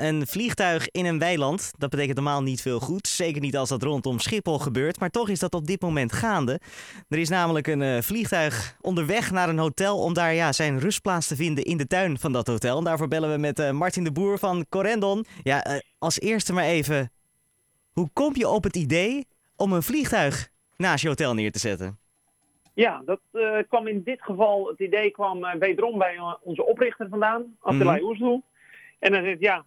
een 0.00 0.26
vliegtuig 0.26 0.88
in 0.90 1.06
een 1.06 1.18
weiland. 1.18 1.72
Dat 1.78 1.90
betekent 1.90 2.16
normaal 2.16 2.42
niet 2.42 2.62
veel 2.62 2.80
goed. 2.80 3.08
Zeker 3.08 3.40
niet 3.40 3.56
als 3.56 3.68
dat 3.68 3.82
rondom 3.82 4.18
Schiphol 4.18 4.58
gebeurt. 4.58 5.00
Maar 5.00 5.10
toch 5.10 5.28
is 5.28 5.38
dat 5.38 5.54
op 5.54 5.66
dit 5.66 5.80
moment 5.80 6.12
gaande. 6.12 6.60
Er 7.08 7.18
is 7.18 7.28
namelijk 7.28 7.66
een 7.66 7.80
uh, 7.80 8.00
vliegtuig 8.00 8.76
onderweg 8.80 9.30
naar 9.30 9.48
een 9.48 9.58
hotel 9.58 9.98
om 9.98 10.14
daar 10.14 10.34
ja, 10.34 10.52
zijn 10.52 10.78
rustplaats 10.78 11.26
te 11.26 11.36
vinden 11.36 11.64
in 11.64 11.76
de 11.76 11.86
tuin 11.86 12.18
van 12.18 12.32
dat 12.32 12.46
hotel. 12.46 12.78
En 12.78 12.84
daarvoor 12.84 13.08
bellen 13.08 13.32
we 13.32 13.38
met 13.38 13.58
uh, 13.58 13.70
Martin 13.70 14.04
de 14.04 14.12
Boer 14.12 14.38
van 14.38 14.66
Corendon. 14.68 15.24
Ja, 15.42 15.66
uh, 15.66 15.78
als 15.98 16.20
eerste 16.20 16.52
maar 16.52 16.64
even. 16.64 17.10
Hoe 17.92 18.10
kom 18.12 18.36
je 18.36 18.48
op 18.48 18.64
het 18.64 18.76
idee 18.76 19.26
om 19.56 19.72
een 19.72 19.82
vliegtuig 19.82 20.48
naast 20.76 21.02
je 21.02 21.08
hotel 21.08 21.34
neer 21.34 21.52
te 21.52 21.58
zetten? 21.58 21.98
Ja, 22.74 23.02
dat 23.04 23.20
kwam 23.68 23.86
in 23.86 24.02
dit 24.02 24.22
geval, 24.22 24.68
het 24.68 24.78
idee 24.78 25.10
kwam 25.10 25.58
wederom 25.58 25.98
bij 25.98 26.18
onze 26.42 26.66
oprichter 26.66 27.08
vandaan, 27.08 27.56
Abdelai 27.60 28.00
mm 28.00 28.14
-hmm. 28.14 28.42
En 28.98 29.12
dan 29.12 29.24
zegt 29.24 29.40
ja, 29.40 29.64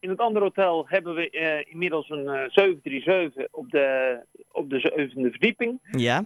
in 0.00 0.08
het 0.08 0.18
andere 0.18 0.44
hotel 0.44 0.88
hebben 0.88 1.14
we 1.14 1.30
inmiddels 1.68 2.08
een 2.08 2.50
737 2.50 3.46
op 3.50 3.70
de, 3.70 4.18
op 4.52 4.70
de 4.70 4.80
zevende 4.80 5.30
verdieping. 5.30 5.78
Ja. 5.90 6.24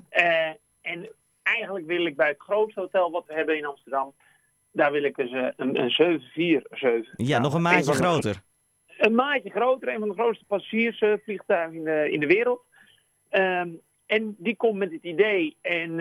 en 0.80 1.08
eigenlijk 1.42 1.86
wil 1.86 2.06
ik 2.06 2.16
bij 2.16 2.28
het 2.28 2.40
grootste 2.40 2.80
hotel 2.80 3.10
wat 3.10 3.26
we 3.26 3.34
hebben 3.34 3.56
in 3.56 3.66
Amsterdam, 3.66 4.14
daar 4.72 4.92
wil 4.92 5.02
ik 5.02 5.16
dus 5.16 5.30
een, 5.30 5.80
een 5.80 5.90
747. 5.90 7.12
Ja, 7.16 7.38
nog 7.38 7.54
een 7.54 7.62
maatje 7.62 7.90
een 7.90 7.96
groter. 7.96 8.42
Een 8.98 9.14
maatje 9.14 9.50
groter, 9.50 9.88
een 9.88 9.98
van 9.98 10.08
de 10.08 10.14
grootste 10.14 10.44
passagiersvliegtuigen 10.44 11.76
in 11.76 11.84
de, 11.84 12.10
in 12.10 12.20
de 12.20 12.26
wereld. 12.26 12.62
Um, 13.30 13.80
en 14.06 14.34
die 14.38 14.56
komt 14.56 14.78
met 14.78 14.92
het 14.92 15.02
idee 15.02 15.56
en 15.60 15.96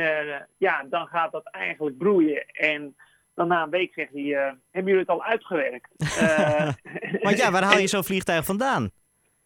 ja, 0.57 0.85
dan 0.89 1.07
gaat 1.07 1.31
dat 1.31 1.49
eigenlijk 1.51 1.97
broeien. 1.97 2.45
En 2.47 2.95
dan 3.35 3.47
na 3.47 3.63
een 3.63 3.69
week 3.69 3.93
zegt 3.93 4.13
hij, 4.13 4.23
uh, 4.23 4.37
hebben 4.71 4.91
jullie 4.91 4.99
het 4.99 5.09
al 5.09 5.23
uitgewerkt? 5.23 5.89
Uh, 5.97 6.69
Want 7.21 7.37
ja, 7.37 7.51
waar 7.51 7.63
haal 7.63 7.79
je 7.79 7.87
zo'n 7.95 8.03
vliegtuig 8.03 8.45
vandaan? 8.45 8.91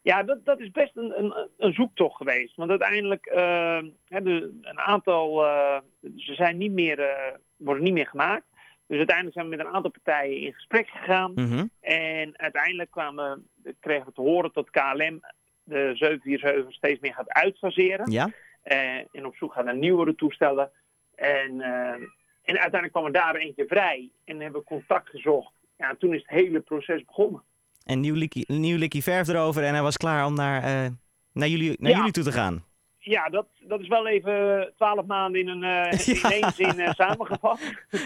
Ja, 0.02 0.24
dat, 0.24 0.46
dat 0.46 0.60
is 0.60 0.72
best 0.72 0.96
een, 0.96 1.20
een, 1.20 1.48
een 1.58 1.74
zoektocht 1.74 2.16
geweest. 2.16 2.56
Want 2.56 2.70
uiteindelijk 2.70 3.26
hebben 4.08 4.60
een 4.62 4.80
aantal, 4.80 5.44
ze 6.16 6.34
zijn 6.34 6.58
niet 6.58 6.72
meer, 6.72 7.16
worden 7.58 7.84
niet 7.84 7.94
meer 7.94 8.08
gemaakt. 8.08 8.46
Dus 8.88 8.98
uiteindelijk 8.98 9.36
zijn 9.36 9.50
we 9.50 9.56
met 9.56 9.66
een 9.66 9.74
aantal 9.74 9.92
partijen 9.92 10.42
in 10.42 10.54
gesprek 10.54 10.88
gegaan. 10.90 11.32
Mm 11.36 11.46
-hmm. 11.46 11.70
En 11.80 12.38
uiteindelijk 12.38 12.92
kwamen, 12.92 13.48
kregen 13.80 14.06
we 14.06 14.14
te 14.14 14.22
horen 14.22 14.50
dat 14.54 14.70
KLM 14.70 15.20
de 15.64 15.92
747 15.96 16.74
steeds 16.74 17.00
meer 17.00 17.14
gaat 17.14 17.30
uitfaseren. 17.30 18.12
Ja. 18.12 18.30
En 19.12 19.26
op 19.26 19.36
zoek 19.36 19.54
gaat 19.54 19.66
naar 19.66 19.78
nieuwere 19.78 20.16
toestellen. 20.16 20.72
En, 21.16 21.62
en 22.48 22.60
uiteindelijk 22.60 22.92
kwam 22.92 23.06
er 23.06 23.12
daar 23.12 23.36
eentje 23.36 23.66
vrij. 23.68 24.10
En 24.26 24.40
hebben 24.40 24.62
we 24.62 24.68
contact 24.68 25.10
gezocht. 25.10 25.54
Ja, 25.78 25.96
toen 26.00 26.14
is 26.14 26.22
het 26.22 26.30
hele 26.30 26.60
proces 26.60 27.06
begonnen. 27.06 27.44
En 27.86 28.00
nieuw 28.00 28.16
likkie, 28.16 28.52
nieuw 28.52 28.78
likkie 28.78 29.04
verf 29.04 29.28
erover 29.28 29.64
en 29.64 29.74
hij 29.74 29.82
was 29.82 29.98
klaar 29.98 30.26
om 30.26 30.34
naar, 30.34 30.64
uh, 30.64 30.92
naar, 31.34 31.48
jullie, 31.48 31.76
naar 31.80 31.92
ja. 31.92 31.98
jullie 31.98 32.12
toe 32.12 32.24
te 32.24 32.32
gaan. 32.32 32.66
Ja, 32.98 33.30
dat, 33.30 33.48
dat 33.60 33.80
is 33.80 33.88
wel 33.88 34.08
even 34.08 34.72
twaalf 34.76 35.06
maanden 35.06 35.42
in, 35.42 35.48
een, 35.48 35.64
in 36.16 36.32
één 36.32 36.52
zin 36.52 36.94
samengevat. 36.94 37.60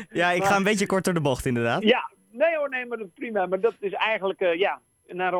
Ja, 0.09 0.31
ik 0.31 0.39
maar, 0.39 0.47
ga 0.47 0.55
een 0.55 0.63
beetje 0.63 0.85
kort 0.85 1.03
door 1.03 1.13
de 1.13 1.21
bocht 1.21 1.45
inderdaad. 1.45 1.83
Ja, 1.83 2.11
nee 2.31 2.55
hoor, 2.55 2.69
nee, 2.69 2.85
maar 2.85 2.97
dat 2.97 3.07
is 3.07 3.13
prima. 3.13 3.45
Maar 3.45 3.59
dat 3.59 3.75
is 3.79 3.93
eigenlijk, 3.93 4.39
ja, 4.55 4.81
naar, 5.07 5.31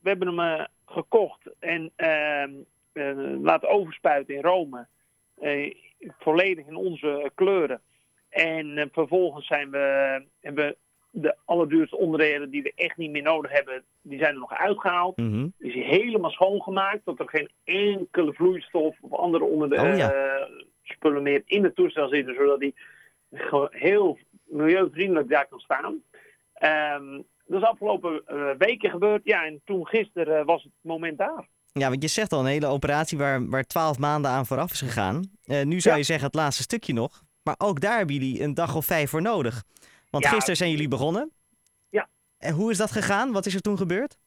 we 0.00 0.08
hebben 0.08 0.38
hem 0.38 0.66
gekocht 0.86 1.40
en 1.58 1.92
ehm, 1.96 2.52
laten 3.42 3.68
overspuiten 3.68 4.34
in 4.34 4.42
Rome. 4.42 4.86
Volledig 6.18 6.66
in 6.66 6.76
onze 6.76 7.30
kleuren. 7.34 7.80
En 8.28 8.66
uh, 8.66 8.84
vervolgens 8.92 9.46
zijn 9.46 9.70
we, 9.70 10.22
hebben 10.40 10.66
we 10.66 10.76
de 11.10 11.36
allerduurste 11.44 11.96
onderdelen 11.96 12.50
die 12.50 12.62
we 12.62 12.72
echt 12.74 12.96
niet 12.96 13.10
meer 13.10 13.22
nodig 13.22 13.50
hebben, 13.50 13.82
die 14.02 14.18
zijn 14.18 14.32
er 14.34 14.40
nog 14.40 14.52
uitgehaald. 14.54 15.16
Mm 15.16 15.32
-hmm. 15.32 15.52
Is 15.58 15.74
helemaal 15.74 16.30
schoongemaakt, 16.30 17.04
dat 17.04 17.18
er 17.18 17.28
geen 17.28 17.50
enkele 17.64 18.32
vloeistof 18.32 18.96
of 19.00 19.12
andere 19.12 19.44
onderdelen, 19.44 19.92
oh, 19.92 19.98
ja. 19.98 20.48
spullen 20.82 21.22
meer 21.22 21.42
in 21.44 21.64
het 21.64 21.74
toestel 21.74 22.08
zitten, 22.08 22.34
zodat 22.34 22.60
die 22.60 22.74
heel 23.70 24.18
milieuvriendelijk 24.44 25.28
daar 25.28 25.46
kan 25.48 25.58
staan. 25.60 26.02
Um, 27.00 27.24
dat 27.46 27.62
is 27.62 27.68
afgelopen 27.68 28.22
weken 28.58 28.90
gebeurd. 28.90 29.20
Ja, 29.24 29.44
en 29.44 29.60
toen 29.64 29.86
gisteren 29.86 30.46
was 30.46 30.62
het 30.62 30.72
moment 30.80 31.18
daar. 31.18 31.48
Ja, 31.72 31.88
want 31.88 32.02
je 32.02 32.08
zegt 32.08 32.32
al 32.32 32.40
een 32.40 32.46
hele 32.46 32.66
operatie 32.66 33.18
waar, 33.18 33.48
waar 33.48 33.64
12 33.64 33.98
maanden 33.98 34.30
aan 34.30 34.46
vooraf 34.46 34.72
is 34.72 34.80
gegaan. 34.80 35.30
Uh, 35.46 35.62
nu 35.62 35.80
zou 35.80 35.94
Ja. 35.94 36.00
je 36.00 36.06
zeggen 36.06 36.26
het 36.26 36.34
laatste 36.34 36.62
stukje 36.62 36.92
nog. 36.92 37.22
Maar 37.46 37.54
ook 37.58 37.80
daar 37.80 37.96
hebben 37.96 38.14
jullie 38.14 38.42
een 38.42 38.54
dag 38.54 38.76
of 38.76 38.84
vijf 38.84 39.10
voor 39.10 39.22
nodig. 39.22 39.64
Want 40.10 40.24
Ja. 40.24 40.30
gisteren 40.30 40.56
zijn 40.56 40.70
jullie 40.70 40.88
begonnen. 40.88 41.30
Ja. 41.88 42.08
En 42.38 42.54
hoe 42.54 42.70
is 42.70 42.78
dat 42.78 42.90
gegaan? 42.90 43.32
Wat 43.32 43.46
is 43.46 43.54
er 43.54 43.60
toen 43.60 43.76
gebeurd? 43.76 44.18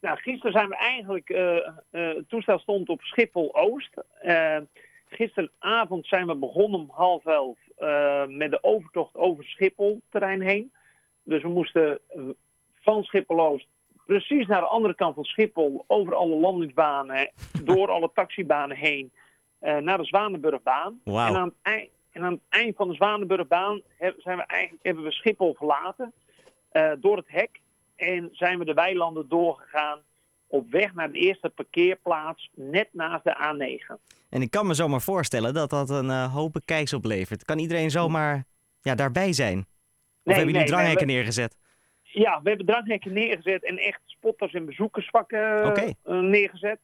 Nou, 0.00 0.18
gisteren 0.18 0.52
zijn 0.52 0.68
we 0.68 0.76
eigenlijk, 0.76 1.30
eh, 1.30 1.56
eh, 1.56 1.72
het 1.90 2.28
toestel 2.28 2.58
stond 2.58 2.88
op 2.88 3.00
Schiphol-Oost. 3.02 3.96
Eh, 4.20 4.56
gisteravond 5.08 6.06
zijn 6.06 6.26
we 6.26 6.34
begonnen 6.34 6.80
om 6.80 6.90
half 6.90 7.24
elf 7.26 7.58
met 8.28 8.50
de 8.50 8.58
overtocht 8.60 9.14
over 9.14 9.44
Schiphol-terrein 9.44 10.40
heen. 10.40 10.72
Dus 11.22 11.42
we 11.42 11.48
moesten 11.48 11.98
van 12.80 13.02
Schiphol-Oost 13.02 13.66
precies 14.06 14.46
naar 14.46 14.60
de 14.60 14.66
andere 14.66 14.94
kant 14.94 15.14
van 15.14 15.24
Schiphol, 15.24 15.84
over 15.86 16.14
alle 16.14 16.34
landingsbanen, 16.34 17.30
door 17.64 17.88
alle 17.90 18.10
taxibanen 18.14 18.76
heen, 18.76 19.12
naar 19.60 19.98
de 19.98 20.04
Zwanenburgbaan. 20.04 21.00
Wauw. 21.04 21.28
En, 21.28 21.36
aan 21.36 21.48
het 21.48 21.56
eind, 21.62 21.90
en 22.10 22.22
aan 22.22 22.32
het 22.32 22.40
eind 22.48 22.76
van 22.76 22.88
de 22.88 22.94
Zwanenburgbaan 22.94 23.82
zijn 23.98 24.36
we 24.36 24.44
eigenlijk, 24.46 24.84
hebben 24.84 25.04
we 25.04 25.12
Schiphol 25.12 25.54
verlaten 25.54 26.12
eh, 26.68 26.92
door 27.00 27.16
het 27.16 27.28
hek. 27.28 27.60
En 27.96 28.28
zijn 28.32 28.58
we 28.58 28.64
de 28.64 28.74
weilanden 28.74 29.28
doorgegaan 29.28 29.98
op 30.46 30.70
weg 30.70 30.94
naar 30.94 31.12
de 31.12 31.18
eerste 31.18 31.48
parkeerplaats 31.48 32.50
net 32.54 32.88
naast 32.92 33.24
de 33.24 33.36
A9. 33.36 33.94
En 34.30 34.42
ik 34.42 34.50
kan 34.50 34.66
me 34.66 34.74
zomaar 34.74 35.00
voorstellen 35.00 35.54
dat 35.54 35.70
dat 35.70 35.90
een 35.90 36.10
eh, 36.10 36.34
hoop 36.34 36.56
kijks 36.64 36.92
oplevert. 36.92 37.44
Kan 37.44 37.58
iedereen 37.58 37.90
zomaar 37.90 38.44
ja, 38.80 38.94
daarbij 38.94 39.32
zijn? 39.32 39.58
Of 39.58 39.64
Nee, 40.22 40.36
hebben 40.36 40.54
jullie 40.54 40.68
nee, 40.68 40.76
dranghekken 40.76 41.06
nee, 41.06 41.16
neergezet? 41.16 41.56
Ja, 42.02 42.40
we 42.42 42.48
hebben 42.48 42.66
dranghekken 42.66 43.12
neergezet 43.12 43.64
en 43.64 43.78
echt 43.78 44.00
spotters 44.04 44.52
en 44.52 44.64
bezoekersvakken 44.64 45.74
eh, 45.74 46.20
neergezet. 46.20 46.78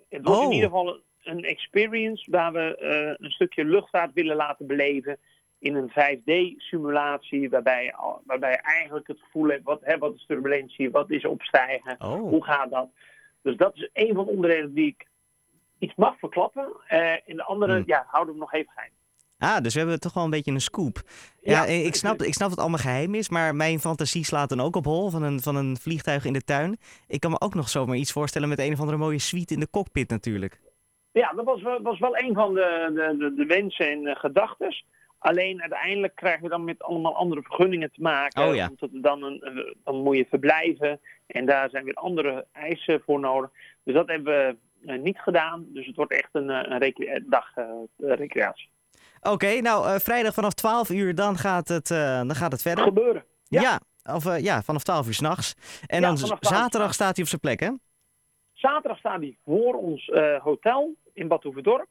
Het 0.09 0.23
wordt 0.23 0.39
Oh. 0.39 0.45
in 0.45 0.51
ieder 0.51 0.69
geval 0.69 0.99
een 1.23 1.43
experience 1.43 2.31
waar 2.31 2.51
we 2.53 2.77
eh, 2.77 3.25
een 3.25 3.31
stukje 3.31 3.65
luchtvaart 3.65 4.13
willen 4.13 4.35
laten 4.35 4.67
beleven 4.67 5.17
in 5.59 5.75
een 5.75 5.89
5D-simulatie, 5.89 7.49
waarbij, 7.49 7.95
waarbij 8.25 8.51
je 8.51 8.57
eigenlijk 8.57 9.07
het 9.07 9.19
gevoel 9.19 9.47
hebt, 9.47 9.63
wat, 9.63 9.79
hè, 9.83 9.97
wat 9.97 10.15
is 10.15 10.25
turbulentie, 10.25 10.91
wat 10.91 11.09
is 11.11 11.25
opstijgen, 11.25 11.95
Oh. 11.99 12.19
hoe 12.19 12.43
gaat 12.43 12.69
dat? 12.69 12.89
Dus 13.41 13.57
dat 13.57 13.75
is 13.75 13.89
een 13.93 14.15
van 14.15 14.25
de 14.25 14.31
onderdelen 14.31 14.73
die 14.73 14.87
ik 14.87 15.05
iets 15.79 15.95
mag 15.95 16.17
verklappen. 16.19 16.67
Eh 16.87 17.11
en 17.11 17.35
de 17.35 17.43
andere, 17.43 17.73
Hmm. 17.73 17.83
ja, 17.85 18.05
houden 18.07 18.33
we 18.33 18.39
nog 18.39 18.53
even 18.53 18.71
geheim. 18.73 18.91
Ah, 19.37 19.57
dus 19.61 19.73
we 19.73 19.79
hebben 19.79 19.99
toch 19.99 20.13
wel 20.13 20.23
een 20.23 20.29
beetje 20.29 20.51
een 20.51 20.61
scoop. 20.61 21.01
Ja, 21.41 21.65
Ja, 21.65 21.65
ik, 21.65 21.95
snap, 21.95 22.21
ik 22.21 22.33
snap 22.33 22.47
dat 22.47 22.49
het 22.49 22.59
allemaal 22.59 22.79
geheim 22.79 23.15
is, 23.15 23.29
maar 23.29 23.55
mijn 23.55 23.79
fantasie 23.79 24.25
slaat 24.25 24.49
dan 24.49 24.59
ook 24.59 24.75
op 24.75 24.85
hol 24.85 25.09
van 25.09 25.23
een, 25.23 25.39
van 25.41 25.55
een 25.55 25.77
vliegtuig 25.77 26.25
in 26.25 26.33
de 26.33 26.41
tuin. 26.43 26.77
Ik 27.07 27.19
kan 27.19 27.31
me 27.31 27.39
ook 27.41 27.53
nog 27.53 27.69
zomaar 27.69 27.95
iets 27.95 28.11
voorstellen 28.11 28.49
met 28.49 28.59
een 28.59 28.73
of 28.73 28.79
andere 28.79 28.97
mooie 28.97 29.19
suite 29.19 29.53
in 29.53 29.59
de 29.59 29.69
cockpit 29.69 30.09
natuurlijk. 30.09 30.59
Ja, 31.13 31.31
dat 31.35 31.45
was, 31.45 31.61
wel- 31.61 31.81
was 31.81 31.99
wel 31.99 32.17
een 32.17 32.33
van 32.33 32.53
de, 32.53 32.91
de, 33.19 33.33
de, 33.35 33.45
wensen 33.45 33.89
en 33.89 34.01
uh, 34.01 34.15
gedachten. 34.15 34.75
Alleen 35.17 35.61
uiteindelijk 35.61 36.15
krijgen 36.15 36.43
we 36.43 36.49
dan 36.49 36.63
met 36.63 36.81
allemaal 36.83 37.15
andere 37.15 37.41
vergunningen 37.41 37.91
te 37.91 38.01
maken. 38.01 38.47
Oh 38.47 38.55
ja. 38.55 38.69
Omdat 38.69 38.89
dan, 39.03 39.23
een, 39.23 39.41
eh, 39.41 39.73
dan 39.83 39.95
moet 40.03 40.17
je 40.17 40.25
verblijven. 40.29 40.99
En 41.27 41.45
daar 41.45 41.69
zijn 41.69 41.83
weer 41.83 41.93
andere 41.93 42.45
eisen 42.51 43.01
voor 43.05 43.19
nodig. 43.19 43.49
Dus 43.83 43.93
dat 43.93 44.07
hebben 44.07 44.33
we 44.33 44.55
eh, 44.91 44.99
niet 44.99 45.17
gedaan. 45.19 45.65
Dus 45.69 45.85
het 45.85 45.95
wordt 45.95 46.11
echt 46.11 46.29
een, 46.31 46.49
eh, 46.49 46.71
een 46.71 46.77
recre- 46.79 47.23
dag 47.25 47.53
recreatie. 47.97 48.69
Oké, 49.21 49.61
nou 49.61 49.99
vrijdag 49.99 50.33
vanaf 50.33 50.53
12 50.53 50.89
uur 50.89 51.15
dan 51.15 51.37
gaat 51.37 51.67
het, 51.67 51.91
eh, 51.91 52.17
dan 52.17 52.35
gaat 52.35 52.51
het 52.51 52.61
verder. 52.61 52.83
Gebeuren. 52.83 53.23
Ja, 53.47 53.61
Ja. 53.61 53.79
of, 54.15 54.39
ja 54.39 54.61
vanaf 54.61 54.83
12 54.83 55.07
uur 55.07 55.13
s'nachts. 55.13 55.55
En 55.87 56.01
Ja, 56.01 56.07
dan 56.07 56.17
vanaf 56.17 56.39
12 56.39 56.53
uur 56.55 56.59
zaterdag 56.61 56.93
staat 56.93 57.13
hij 57.15 57.23
op 57.23 57.29
zijn 57.29 57.41
plek, 57.41 57.59
hè? 57.59 57.69
Zaterdag 58.53 58.97
staat 58.99 59.19
hij 59.19 59.37
voor 59.45 59.73
ons 59.73 60.11
hotel 60.43 60.95
in 61.13 61.27
Bad 61.27 61.43
Hoeverdorp. 61.43 61.87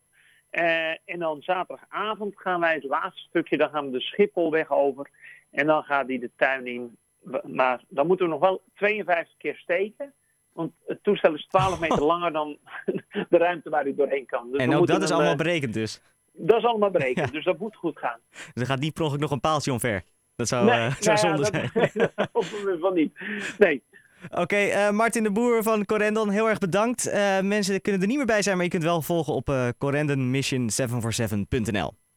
Eh, 0.51 0.89
en 0.91 1.19
dan 1.19 1.43
zaterdagavond 1.43 2.41
gaan 2.41 2.61
wij 2.61 2.75
het 2.75 2.85
laatste 2.85 3.21
stukje, 3.29 3.57
dan 3.57 3.71
gaan 3.71 3.85
we 3.87 3.91
de 3.93 4.01
Schipholweg 4.01 4.71
over. 4.71 5.11
En 5.51 5.67
dan 5.67 5.83
gaat 5.83 6.07
hij 6.09 6.19
de 6.19 6.31
tuin 6.37 6.67
in. 6.67 6.97
Maar 7.43 7.83
dan 7.89 8.07
moeten 8.07 8.27
we 8.27 8.33
nog 8.33 8.41
wel 8.41 8.63
52 8.75 9.37
keer 9.39 9.57
steken. 9.57 10.13
Want 10.53 10.73
het 10.87 11.03
toestel 11.03 11.35
is 11.35 11.47
12 11.47 11.81
meter 11.81 12.05
langer 12.13 12.33
dan 12.33 12.59
de 13.29 13.39
ruimte 13.39 13.71
waar 13.71 13.83
hij 13.83 13.95
doorheen 13.95 14.27
kan. 14.27 14.51
Dus 14.51 14.61
en 14.61 14.75
ook 14.75 14.87
dat 14.87 15.03
is 15.03 15.11
allemaal 15.11 15.31
eh, 15.33 15.37
berekend 15.39 15.75
dus. 15.75 16.03
dat 16.33 16.59
is 16.59 16.65
allemaal 16.65 16.91
berekend, 16.91 17.27
Ja. 17.31 17.33
dus 17.33 17.45
dat 17.45 17.59
moet 17.59 17.77
goed 17.77 17.99
gaan. 17.99 18.21
Dus 18.31 18.51
er 18.55 18.67
gaat 18.67 18.81
niet 18.81 18.95
per 18.95 19.19
nog 19.19 19.31
een 19.31 19.41
paaltje 19.41 19.73
omver. 19.73 20.03
Dat 20.37 20.49
zou, 20.49 20.65
nee, 20.65 20.75
eh, 20.75 20.95
zou 20.99 21.01
nou 21.01 21.11
ja, 21.11 21.17
zonde 21.17 21.37
dat- 21.37 21.71
zijn. 21.93 22.11
dat 22.17 22.29
hopen 22.33 22.65
we 22.73 22.79
van 22.81 22.95
niet. 22.95 23.19
Nee, 23.59 23.83
Oké, 24.31 24.57
eh, 24.57 24.91
Martin 24.91 25.23
de 25.23 25.33
Boer 25.33 25.63
van 25.63 25.85
Corendon, 25.85 26.31
heel 26.31 26.49
erg 26.49 26.59
bedankt. 26.59 27.07
Eh, 27.07 27.41
mensen 27.41 27.81
kunnen 27.81 28.01
er 28.01 28.07
niet 28.07 28.17
meer 28.17 28.27
bij 28.27 28.43
zijn, 28.43 28.57
maar 28.57 28.65
je 28.65 28.71
kunt 28.71 28.83
wel 28.83 29.03
volgen 29.03 29.35
op 29.35 29.49
uh, 29.49 29.69
corendonmission747.nl. 29.85 32.02